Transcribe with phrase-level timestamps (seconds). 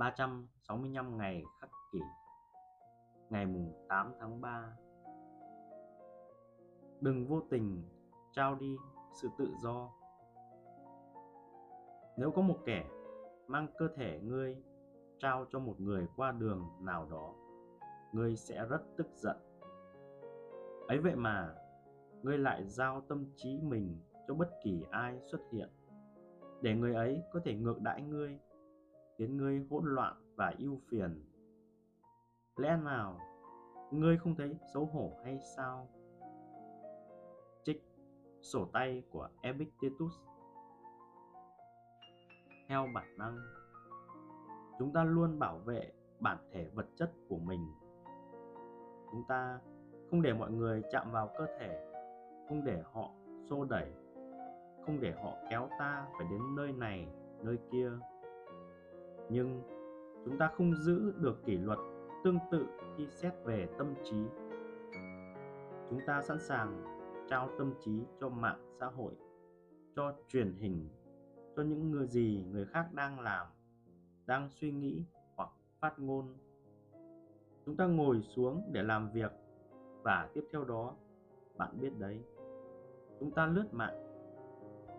[0.00, 1.98] 365 ngày khắc kỷ,
[3.30, 4.76] Ngày mùng 8 tháng 3
[7.00, 7.82] Đừng vô tình
[8.32, 8.76] trao đi
[9.22, 9.90] sự tự do.
[12.16, 12.90] Nếu có một kẻ
[13.46, 14.56] mang cơ thể ngươi
[15.18, 17.34] trao cho một người qua đường nào đó,
[18.12, 19.36] Ngươi sẽ rất tức giận.
[20.88, 21.54] Ấy vậy mà,
[22.22, 23.98] ngươi lại giao tâm trí mình
[24.28, 25.68] cho bất kỳ ai xuất hiện,
[26.60, 28.38] để người ấy có thể ngược đãi ngươi
[29.20, 31.24] khiến ngươi hỗn loạn và ưu phiền.
[32.56, 33.18] Lẽ nào
[33.90, 35.88] ngươi không thấy xấu hổ hay sao?
[37.64, 37.84] Trích
[38.42, 40.12] sổ tay của epictetus.
[42.68, 43.38] Theo bản năng,
[44.78, 47.66] chúng ta luôn bảo vệ bản thể vật chất của mình.
[49.10, 49.60] Chúng ta
[50.10, 51.92] không để mọi người chạm vào cơ thể,
[52.48, 53.10] không để họ
[53.50, 53.92] xô đẩy,
[54.86, 57.08] không để họ kéo ta phải đến nơi này,
[57.42, 57.90] nơi kia
[59.30, 59.62] nhưng
[60.24, 61.78] chúng ta không giữ được kỷ luật
[62.24, 62.66] tương tự
[62.96, 64.16] khi xét về tâm trí.
[65.90, 66.84] Chúng ta sẵn sàng
[67.28, 69.12] trao tâm trí cho mạng xã hội,
[69.96, 70.88] cho truyền hình,
[71.56, 73.46] cho những người gì người khác đang làm,
[74.26, 75.04] đang suy nghĩ
[75.36, 76.34] hoặc phát ngôn.
[77.66, 79.32] Chúng ta ngồi xuống để làm việc
[80.02, 80.94] và tiếp theo đó,
[81.56, 82.22] bạn biết đấy,
[83.20, 84.06] chúng ta lướt mạng.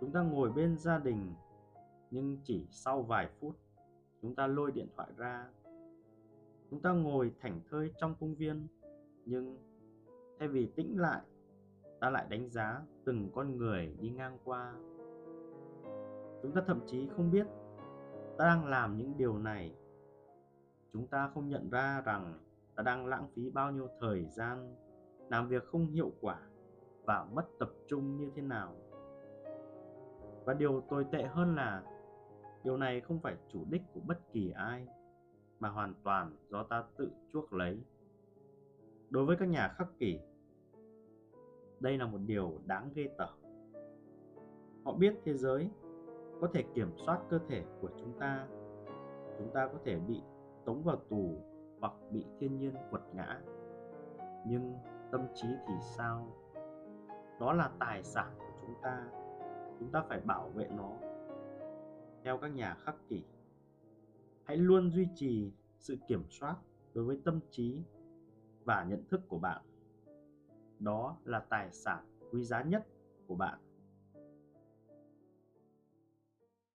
[0.00, 1.34] Chúng ta ngồi bên gia đình
[2.10, 3.56] nhưng chỉ sau vài phút
[4.22, 5.46] chúng ta lôi điện thoại ra.
[6.70, 8.66] Chúng ta ngồi thảnh thơi trong công viên,
[9.24, 9.58] nhưng
[10.38, 11.20] thay vì tĩnh lại,
[12.00, 14.74] ta lại đánh giá từng con người đi ngang qua.
[16.42, 17.46] Chúng ta thậm chí không biết
[18.38, 19.74] ta đang làm những điều này.
[20.92, 22.38] Chúng ta không nhận ra rằng
[22.74, 24.76] ta đang lãng phí bao nhiêu thời gian,
[25.28, 26.40] làm việc không hiệu quả
[27.04, 28.76] và mất tập trung như thế nào.
[30.44, 31.82] Và điều tồi tệ hơn là
[32.64, 34.86] điều này không phải chủ đích của bất kỳ ai,
[35.60, 37.80] mà hoàn toàn do ta tự chuốc lấy.
[39.10, 40.20] Đối với các nhà khắc kỷ,
[41.80, 43.34] đây là một điều đáng ghê tởm.
[44.84, 45.70] Họ biết thế giới
[46.40, 48.46] có thể kiểm soát cơ thể của chúng ta.
[49.38, 50.22] Chúng ta có thể bị
[50.64, 51.42] tống vào tù
[51.80, 53.40] hoặc bị thiên nhiên quật ngã.
[54.46, 54.74] Nhưng
[55.10, 56.26] tâm trí thì sao?
[57.40, 59.06] Đó là tài sản của chúng ta.
[59.78, 60.90] Chúng ta phải bảo vệ nó
[62.32, 63.22] theo các nhà khắc kỷ.
[64.44, 66.56] Hãy luôn duy trì sự kiểm soát
[66.94, 67.82] đối với tâm trí
[68.64, 69.62] và nhận thức của bạn.
[70.78, 72.86] Đó là tài sản quý giá nhất
[73.26, 73.58] của bạn.